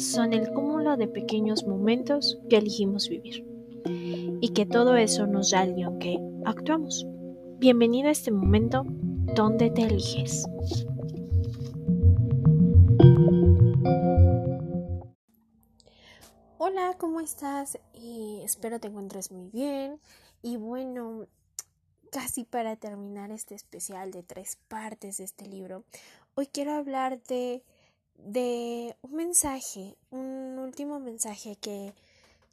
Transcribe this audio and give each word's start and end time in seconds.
son 0.00 0.32
el 0.32 0.50
cúmulo 0.50 0.96
de 0.96 1.08
pequeños 1.08 1.66
momentos 1.66 2.38
que 2.48 2.56
elegimos 2.56 3.10
vivir 3.10 3.46
y 4.40 4.48
que 4.54 4.64
todo 4.64 4.96
eso 4.96 5.26
nos 5.26 5.50
da 5.50 5.62
el 5.62 5.74
guion 5.74 5.98
que 5.98 6.18
actuamos. 6.46 7.06
Bienvenido 7.58 8.08
a 8.08 8.12
este 8.12 8.30
momento 8.30 8.84
donde 9.34 9.70
te 9.70 9.82
eliges. 9.82 10.46
Hola, 16.56 16.96
¿cómo 16.96 17.20
estás? 17.20 17.78
Espero 18.42 18.80
te 18.80 18.88
encuentres 18.88 19.30
muy 19.30 19.50
bien. 19.50 20.00
Y 20.40 20.56
bueno, 20.56 21.26
casi 22.10 22.44
para 22.44 22.76
terminar 22.76 23.30
este 23.32 23.54
especial 23.54 24.12
de 24.12 24.22
tres 24.22 24.56
partes 24.68 25.18
de 25.18 25.24
este 25.24 25.46
libro, 25.46 25.84
hoy 26.34 26.46
quiero 26.46 26.72
hablar 26.72 27.22
de, 27.24 27.62
de 28.24 28.96
un 29.02 29.14
mensaje, 29.14 29.96
un 30.10 30.58
último 30.58 31.00
mensaje 31.00 31.56
que, 31.56 31.94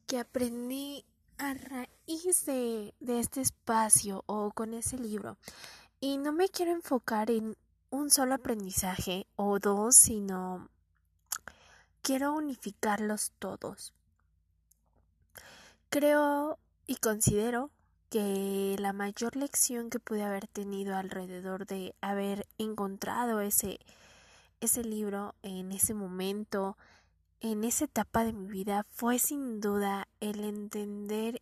que 0.06 0.20
aprendí 0.20 1.06
a 1.38 1.54
raíz 1.54 2.46
de, 2.46 2.94
de 3.00 3.20
este 3.20 3.42
espacio 3.42 4.24
o 4.28 4.52
con 4.52 4.74
ese 4.74 4.98
libro. 4.98 5.38
Y 6.00 6.18
no 6.18 6.32
me 6.32 6.50
quiero 6.50 6.72
enfocar 6.72 7.32
en 7.32 7.56
un 7.90 8.10
solo 8.10 8.36
aprendizaje 8.36 9.28
o 9.36 9.60
dos, 9.60 9.96
sino 9.96 10.70
quiero 12.02 12.34
unificarlos 12.34 13.32
todos. 13.40 13.94
Creo 15.90 16.60
y 16.86 16.96
considero 16.96 17.72
que 18.10 18.76
la 18.80 18.94
mayor 18.94 19.36
lección 19.36 19.90
que 19.90 20.00
pude 20.00 20.24
haber 20.24 20.48
tenido 20.48 20.96
alrededor 20.96 21.66
de 21.66 21.96
haber 22.02 22.48
encontrado 22.58 23.42
ese, 23.42 23.80
ese 24.60 24.84
libro 24.84 25.36
en 25.42 25.72
ese 25.72 25.94
momento, 25.94 26.78
en 27.40 27.64
esa 27.64 27.86
etapa 27.86 28.24
de 28.24 28.34
mi 28.34 28.48
vida, 28.48 28.86
fue 28.90 29.20
sin 29.20 29.60
duda 29.60 30.08
el 30.20 30.44
entender 30.44 31.42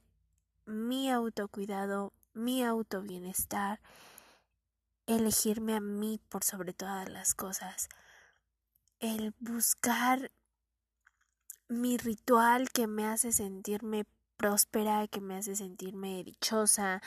mi 0.66 1.09
autocuidado, 1.09 2.13
mi 2.33 2.63
autobienestar, 2.63 3.80
elegirme 5.08 5.75
a 5.75 5.80
mí 5.80 6.19
por 6.30 6.43
sobre 6.43 6.73
todas 6.73 7.08
las 7.09 7.36
cosas, 7.36 7.89
el 8.99 9.33
buscar 9.39 10.31
mi 11.67 11.97
ritual 11.97 12.69
que 12.69 12.88
me 12.88 13.05
hace 13.05 13.31
sentirme 13.31 14.05
próspera, 14.38 15.08
que 15.08 15.21
me 15.21 15.36
hace 15.36 15.55
sentirme 15.55 16.23
dichosa, 16.23 17.02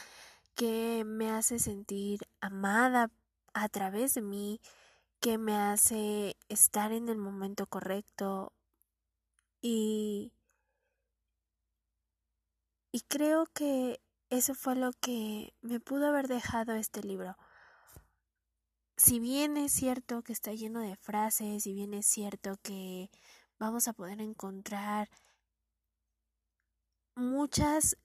que 0.54 1.04
me 1.04 1.30
hace 1.30 1.58
sentir 1.58 2.20
amada 2.40 3.10
a 3.52 3.68
través 3.68 4.14
de 4.14 4.22
mí, 4.22 4.60
que 5.20 5.38
me 5.38 5.56
hace 5.56 6.36
estar 6.48 6.92
en 6.92 7.08
el 7.08 7.18
momento 7.18 7.66
correcto 7.66 8.52
y 9.60 10.32
y 12.92 13.00
creo 13.02 13.46
que 13.46 14.00
eso 14.30 14.54
fue 14.54 14.74
lo 14.74 14.92
que 14.92 15.54
me 15.62 15.80
pudo 15.80 16.08
haber 16.08 16.28
dejado 16.28 16.74
este 16.74 17.02
libro. 17.02 17.36
Si 18.96 19.20
bien 19.20 19.56
es 19.56 19.72
cierto 19.72 20.22
que 20.22 20.32
está 20.32 20.52
lleno 20.52 20.80
de 20.80 20.96
frases, 20.96 21.62
si 21.62 21.72
bien 21.72 21.94
es 21.94 22.06
cierto 22.06 22.56
que 22.62 23.10
vamos 23.58 23.88
a 23.88 23.92
poder 23.92 24.20
encontrar 24.20 25.08
muchas 27.14 27.96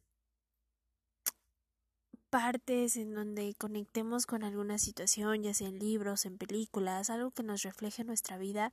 partes 2.34 2.98
en 2.98 3.14
donde 3.14 3.53
conectemos 3.59 4.26
con 4.26 4.44
alguna 4.44 4.80
situación, 4.80 5.44
ya 5.44 5.53
sea 5.53 5.67
en 5.67 5.78
libros, 5.78 6.26
en 6.26 6.40
películas, 6.40 7.12
algo 7.12 7.30
que 7.30 7.44
nos 7.44 7.62
refleje 7.62 8.03
nuestra 8.03 8.40
vida, 8.40 8.72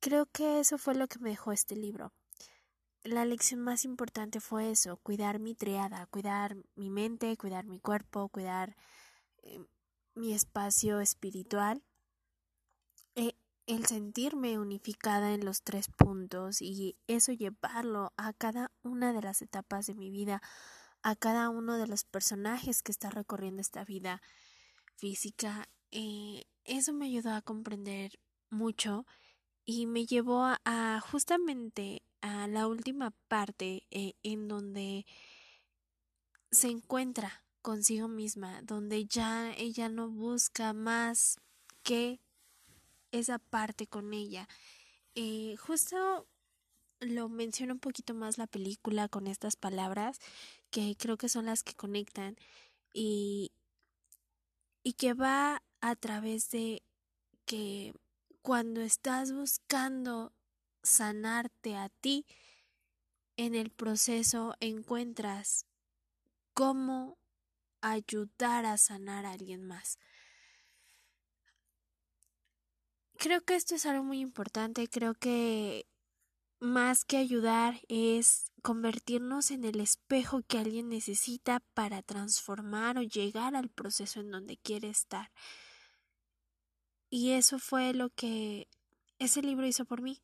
creo 0.00 0.26
que 0.26 0.60
eso 0.60 0.76
fue 0.76 0.94
lo 0.94 1.08
que 1.08 1.18
me 1.18 1.30
dejó 1.30 1.52
este 1.52 1.76
libro. 1.76 2.12
La 3.04 3.24
lección 3.24 3.60
más 3.60 3.86
importante 3.86 4.38
fue 4.38 4.70
eso, 4.70 4.98
cuidar 4.98 5.38
mi 5.38 5.54
triada, 5.54 6.04
cuidar 6.08 6.56
mi 6.74 6.90
mente, 6.90 7.34
cuidar 7.38 7.64
mi 7.64 7.80
cuerpo, 7.80 8.28
cuidar 8.28 8.76
eh, 9.44 9.64
mi 10.14 10.34
espacio 10.34 11.00
espiritual. 11.00 11.82
Eh, 13.14 13.32
el 13.66 13.86
sentirme 13.86 14.58
unificada 14.58 15.32
en 15.32 15.46
los 15.46 15.62
tres 15.62 15.88
puntos 15.88 16.60
y 16.60 16.98
eso 17.06 17.32
llevarlo 17.32 18.12
a 18.18 18.34
cada 18.34 18.70
una 18.82 19.14
de 19.14 19.22
las 19.22 19.40
etapas 19.40 19.86
de 19.86 19.94
mi 19.94 20.10
vida, 20.10 20.42
a 21.02 21.16
cada 21.16 21.50
uno 21.50 21.78
de 21.78 21.86
los 21.86 22.04
personajes 22.04 22.82
que 22.82 22.92
está 22.92 23.10
recorriendo 23.10 23.60
esta 23.60 23.84
vida 23.84 24.20
física, 24.96 25.68
eh, 25.90 26.44
eso 26.64 26.92
me 26.92 27.06
ayudó 27.06 27.32
a 27.32 27.42
comprender 27.42 28.18
mucho 28.50 29.06
y 29.64 29.86
me 29.86 30.06
llevó 30.06 30.44
a, 30.64 31.00
justamente 31.00 32.02
a 32.20 32.46
la 32.48 32.66
última 32.66 33.12
parte 33.28 33.86
eh, 33.90 34.14
en 34.22 34.48
donde 34.48 35.06
se 36.50 36.68
encuentra 36.68 37.44
consigo 37.62 38.08
misma, 38.08 38.62
donde 38.62 39.06
ya 39.06 39.52
ella 39.52 39.88
no 39.88 40.08
busca 40.08 40.72
más 40.72 41.38
que 41.82 42.20
esa 43.12 43.38
parte 43.38 43.86
con 43.86 44.14
ella. 44.14 44.48
Eh, 45.14 45.56
justo 45.58 46.26
lo 47.00 47.28
menciona 47.28 47.72
un 47.72 47.80
poquito 47.80 48.14
más 48.14 48.38
la 48.38 48.46
película 48.46 49.08
con 49.08 49.26
estas 49.26 49.56
palabras 49.56 50.18
que 50.70 50.96
creo 50.98 51.16
que 51.16 51.28
son 51.28 51.46
las 51.46 51.62
que 51.62 51.74
conectan 51.74 52.36
y, 52.92 53.52
y 54.82 54.94
que 54.94 55.14
va 55.14 55.62
a 55.80 55.96
través 55.96 56.50
de 56.50 56.82
que 57.44 57.94
cuando 58.42 58.80
estás 58.80 59.32
buscando 59.32 60.32
sanarte 60.82 61.76
a 61.76 61.88
ti, 61.88 62.26
en 63.36 63.54
el 63.54 63.70
proceso 63.70 64.54
encuentras 64.58 65.64
cómo 66.54 67.18
ayudar 67.80 68.66
a 68.66 68.76
sanar 68.78 69.26
a 69.26 69.32
alguien 69.32 69.64
más. 69.64 69.98
Creo 73.16 73.40
que 73.42 73.54
esto 73.54 73.76
es 73.76 73.86
algo 73.86 74.02
muy 74.02 74.20
importante, 74.20 74.88
creo 74.88 75.14
que 75.14 75.86
más 76.60 77.04
que 77.04 77.16
ayudar 77.16 77.80
es 77.88 78.52
convertirnos 78.62 79.50
en 79.50 79.64
el 79.64 79.80
espejo 79.80 80.42
que 80.42 80.58
alguien 80.58 80.88
necesita 80.88 81.60
para 81.74 82.02
transformar 82.02 82.98
o 82.98 83.02
llegar 83.02 83.54
al 83.54 83.68
proceso 83.68 84.20
en 84.20 84.30
donde 84.30 84.56
quiere 84.56 84.88
estar. 84.88 85.30
Y 87.10 87.30
eso 87.30 87.58
fue 87.58 87.94
lo 87.94 88.10
que 88.10 88.68
ese 89.18 89.42
libro 89.42 89.66
hizo 89.66 89.84
por 89.84 90.02
mí. 90.02 90.20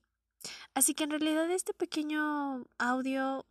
Así 0.75 0.95
que 0.95 1.05
en 1.05 1.11
realidad 1.11 1.51
este 1.51 1.73
pequeño 1.73 2.67
audio, 2.79 3.47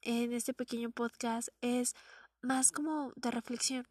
en 0.00 0.32
este 0.32 0.54
pequeño 0.54 0.90
podcast, 0.90 1.48
es 1.60 1.94
más 2.40 2.72
como 2.72 3.12
de 3.16 3.30
reflexión. 3.30 3.86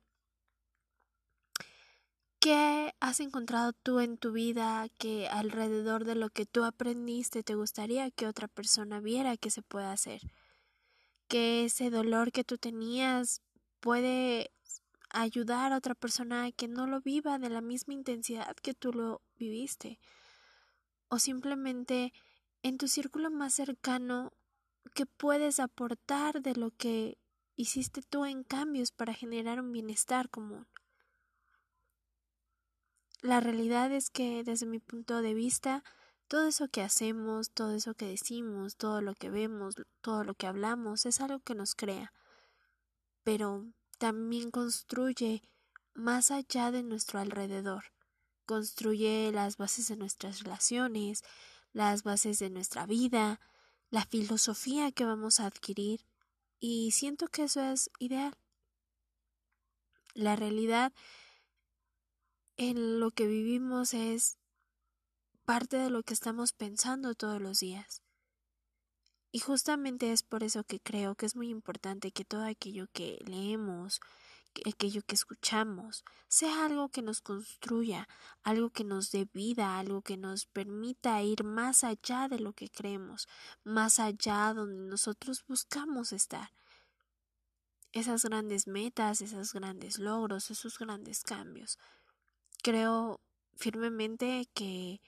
¿Qué 2.39 2.88
has 2.99 3.19
encontrado 3.19 3.73
tú 3.73 3.99
en 3.99 4.17
tu 4.17 4.31
vida 4.31 4.87
que 4.97 5.27
alrededor 5.29 6.03
de 6.03 6.15
lo 6.15 6.29
que 6.29 6.45
tú 6.45 6.63
aprendiste 6.63 7.43
te 7.43 7.55
gustaría 7.55 8.11
que 8.11 8.27
otra 8.27 8.47
persona 8.47 8.99
viera 8.99 9.37
que 9.37 9.49
se 9.49 9.61
puede 9.61 9.85
hacer? 9.85 10.21
Que 11.27 11.65
ese 11.65 11.89
dolor 11.89 12.31
que 12.31 12.43
tú 12.43 12.57
tenías 12.57 13.41
puede 13.79 14.51
ayudar 15.11 15.71
a 15.71 15.77
otra 15.77 15.95
persona 15.95 16.51
que 16.51 16.67
no 16.67 16.87
lo 16.87 17.01
viva 17.01 17.39
de 17.39 17.49
la 17.49 17.61
misma 17.61 17.93
intensidad 17.93 18.55
que 18.57 18.73
tú 18.73 18.93
lo 18.93 19.21
viviste. 19.37 19.99
O 21.07 21.19
simplemente 21.19 22.13
en 22.61 22.77
tu 22.77 22.87
círculo 22.87 23.31
más 23.31 23.53
cercano, 23.53 24.33
¿qué 24.93 25.05
puedes 25.05 25.59
aportar 25.59 26.41
de 26.41 26.55
lo 26.55 26.71
que 26.71 27.17
hiciste 27.55 28.01
tú 28.01 28.25
en 28.25 28.43
cambios 28.43 28.91
para 28.91 29.13
generar 29.13 29.59
un 29.59 29.71
bienestar 29.71 30.29
común? 30.29 30.67
La 33.21 33.41
realidad 33.41 33.91
es 33.91 34.09
que 34.09 34.43
desde 34.43 34.65
mi 34.65 34.79
punto 34.79 35.21
de 35.21 35.33
vista, 35.33 35.83
todo 36.29 36.47
eso 36.47 36.69
que 36.69 36.81
hacemos, 36.81 37.51
todo 37.51 37.75
eso 37.75 37.93
que 37.93 38.05
decimos, 38.05 38.77
todo 38.77 39.01
lo 39.01 39.13
que 39.13 39.29
vemos, 39.29 39.75
todo 40.01 40.23
lo 40.23 40.35
que 40.35 40.47
hablamos, 40.47 41.05
es 41.05 41.19
algo 41.19 41.39
que 41.39 41.55
nos 41.55 41.75
crea, 41.75 42.13
pero 43.23 43.65
también 43.97 44.51
construye 44.51 45.43
más 45.93 46.31
allá 46.31 46.71
de 46.71 46.81
nuestro 46.83 47.19
alrededor, 47.19 47.85
construye 48.45 49.31
las 49.33 49.57
bases 49.57 49.89
de 49.89 49.97
nuestras 49.97 50.43
relaciones, 50.43 51.23
las 51.73 52.03
bases 52.03 52.39
de 52.39 52.49
nuestra 52.49 52.85
vida, 52.85 53.41
la 53.89 54.05
filosofía 54.05 54.93
que 54.93 55.03
vamos 55.03 55.41
a 55.41 55.47
adquirir, 55.47 56.05
y 56.61 56.91
siento 56.91 57.27
que 57.27 57.43
eso 57.43 57.61
es 57.61 57.89
ideal. 57.99 58.33
La 60.13 60.35
realidad 60.35 60.93
en 62.59 62.99
lo 62.99 63.11
que 63.11 63.25
vivimos 63.25 63.93
es 63.93 64.37
parte 65.45 65.77
de 65.77 65.89
lo 65.89 66.03
que 66.03 66.13
estamos 66.13 66.51
pensando 66.51 67.15
todos 67.15 67.41
los 67.41 67.61
días. 67.61 68.03
Y 69.31 69.39
justamente 69.39 70.11
es 70.11 70.23
por 70.23 70.43
eso 70.43 70.65
que 70.65 70.81
creo 70.81 71.15
que 71.15 71.25
es 71.25 71.37
muy 71.37 71.47
importante 71.47 72.11
que 72.11 72.25
todo 72.25 72.43
aquello 72.43 72.87
que 72.91 73.17
leemos, 73.25 74.01
aquello 74.65 75.01
que 75.03 75.15
escuchamos, 75.15 76.03
sea 76.27 76.65
algo 76.65 76.89
que 76.89 77.01
nos 77.01 77.21
construya, 77.21 78.09
algo 78.43 78.71
que 78.71 78.83
nos 78.83 79.09
dé 79.11 79.25
vida, 79.31 79.79
algo 79.79 80.01
que 80.01 80.17
nos 80.17 80.45
permita 80.45 81.23
ir 81.23 81.45
más 81.45 81.85
allá 81.85 82.27
de 82.27 82.39
lo 82.39 82.51
que 82.51 82.69
creemos, 82.69 83.29
más 83.63 84.01
allá 84.01 84.53
donde 84.53 84.89
nosotros 84.89 85.45
buscamos 85.47 86.11
estar. 86.11 86.51
Esas 87.93 88.25
grandes 88.25 88.67
metas, 88.67 89.21
esos 89.21 89.53
grandes 89.53 89.97
logros, 89.97 90.51
esos 90.51 90.77
grandes 90.77 91.23
cambios. 91.23 91.79
Creo 92.61 93.21
firmemente 93.55 94.47
que 94.53 95.01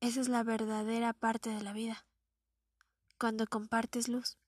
esa 0.00 0.20
es 0.20 0.28
la 0.28 0.42
verdadera 0.42 1.12
parte 1.12 1.50
de 1.50 1.62
la 1.62 1.72
vida, 1.72 2.06
cuando 3.18 3.46
compartes 3.46 4.08
luz. 4.08 4.38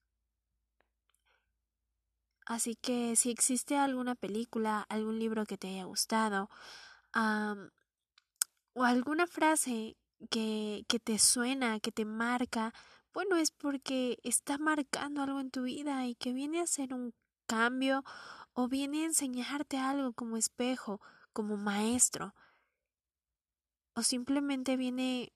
Así 2.47 2.77
que 2.77 3.17
si 3.17 3.31
existe 3.31 3.77
alguna 3.77 4.15
película, 4.15 4.81
algún 4.89 5.19
libro 5.19 5.45
que 5.45 5.59
te 5.59 5.69
haya 5.69 5.85
gustado, 5.85 6.49
o 8.75 8.85
alguna 8.85 9.27
frase 9.27 9.97
que, 10.31 10.85
que 10.89 10.99
te 10.99 11.19
suena, 11.19 11.81
que 11.81 11.93
te 11.93 12.05
marca, 12.05 12.73
bueno, 13.13 13.37
es 13.37 13.51
porque 13.51 14.19
está 14.23 14.57
marcando 14.59 15.23
algo 15.23 15.41
en 15.41 15.51
tu 15.51 15.65
vida 15.65 16.07
y 16.07 16.15
que 16.15 16.33
viene 16.33 16.61
a 16.61 16.67
ser 16.67 16.95
un 16.95 17.15
cambio 17.47 18.03
o 18.55 18.69
viene 18.69 19.03
a 19.03 19.07
enseñarte 19.07 19.79
algo 19.79 20.13
como 20.13 20.37
espejo, 20.37 21.01
como 21.33 21.57
maestro, 21.57 22.35
o 23.95 24.03
simplemente 24.03 24.77
viene 24.77 25.33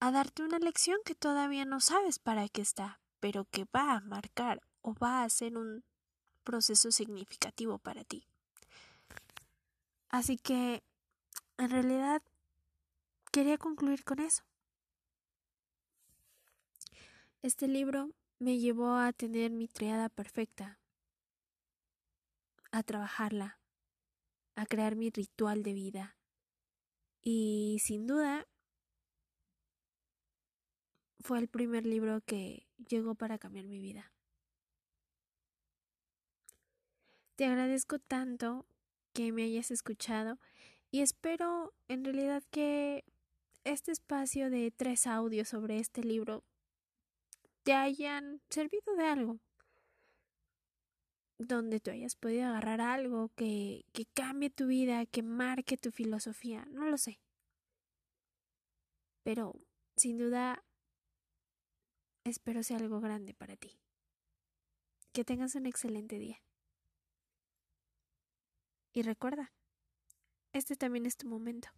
a 0.00 0.10
darte 0.10 0.42
una 0.42 0.58
lección 0.58 0.98
que 1.04 1.14
todavía 1.14 1.64
no 1.64 1.80
sabes 1.80 2.18
para 2.18 2.48
qué 2.48 2.62
está, 2.62 3.00
pero 3.20 3.44
que 3.46 3.66
va 3.74 3.92
a 3.92 4.00
marcar 4.00 4.62
o 4.82 4.94
va 4.94 5.22
a 5.22 5.30
ser 5.30 5.56
un 5.56 5.84
proceso 6.44 6.90
significativo 6.92 7.78
para 7.78 8.04
ti. 8.04 8.26
Así 10.08 10.36
que, 10.36 10.82
en 11.58 11.70
realidad, 11.70 12.22
quería 13.32 13.58
concluir 13.58 14.04
con 14.04 14.20
eso. 14.20 14.44
Este 17.42 17.68
libro 17.68 18.10
me 18.38 18.58
llevó 18.58 18.96
a 18.96 19.12
tener 19.12 19.50
mi 19.50 19.68
triada 19.68 20.08
perfecta, 20.08 20.78
a 22.76 22.82
trabajarla, 22.82 23.58
a 24.54 24.66
crear 24.66 24.96
mi 24.96 25.08
ritual 25.10 25.62
de 25.62 25.72
vida. 25.72 26.18
Y 27.22 27.78
sin 27.82 28.06
duda, 28.06 28.46
fue 31.20 31.38
el 31.38 31.48
primer 31.48 31.86
libro 31.86 32.20
que 32.20 32.68
llegó 32.88 33.14
para 33.14 33.38
cambiar 33.38 33.66
mi 33.66 33.80
vida. 33.80 34.12
Te 37.36 37.46
agradezco 37.46 37.98
tanto 37.98 38.66
que 39.14 39.32
me 39.32 39.44
hayas 39.44 39.70
escuchado 39.70 40.38
y 40.90 41.00
espero 41.00 41.74
en 41.88 42.04
realidad 42.04 42.42
que 42.50 43.04
este 43.64 43.90
espacio 43.90 44.50
de 44.50 44.70
tres 44.70 45.06
audios 45.06 45.48
sobre 45.48 45.78
este 45.78 46.04
libro 46.04 46.44
te 47.62 47.72
hayan 47.72 48.42
servido 48.50 48.94
de 48.96 49.04
algo, 49.06 49.40
donde 51.38 51.80
tú 51.80 51.90
hayas 51.90 52.16
podido 52.16 52.46
agarrar 52.46 52.80
algo 52.80 53.30
que, 53.36 53.84
que 53.92 54.06
cambie 54.06 54.50
tu 54.50 54.66
vida, 54.66 55.06
que 55.06 55.22
marque 55.22 55.76
tu 55.76 55.90
filosofía, 55.90 56.64
no 56.66 56.86
lo 56.86 56.98
sé. 56.98 57.20
Pero 59.22 59.54
sin 59.96 60.18
duda 60.18 60.64
espero 62.24 62.62
sea 62.62 62.78
algo 62.78 63.00
grande 63.00 63.34
para 63.34 63.56
ti. 63.56 63.78
Que 65.12 65.24
tengas 65.24 65.54
un 65.54 65.66
excelente 65.66 66.18
día. 66.18 66.42
Y 68.92 69.02
recuerda, 69.02 69.52
este 70.52 70.76
también 70.76 71.06
es 71.06 71.16
tu 71.16 71.28
momento. 71.28 71.68